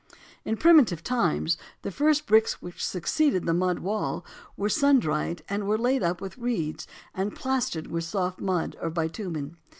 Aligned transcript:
In 0.43 0.57
primitive 0.57 1.03
times 1.03 1.57
the 1.83 1.91
first 1.91 2.25
bricks 2.25 2.59
which 2.59 2.83
succeeded 2.83 3.45
the 3.45 3.53
mud 3.53 3.77
wall 3.77 4.25
were 4.57 4.67
sun 4.67 4.97
dried 4.99 5.43
and 5.47 5.67
were 5.67 5.77
laid 5.77 6.01
up 6.01 6.21
with 6.21 6.39
reeds 6.39 6.87
and 7.13 7.35
plastered 7.35 7.85
with 7.85 8.03
soft 8.03 8.39
mud 8.41 8.75
or 8.81 8.89
bitumen. 8.89 9.57